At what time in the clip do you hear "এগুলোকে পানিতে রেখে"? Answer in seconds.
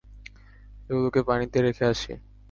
0.89-1.83